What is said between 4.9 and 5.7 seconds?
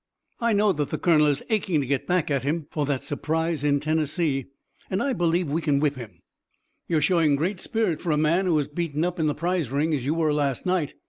I believe we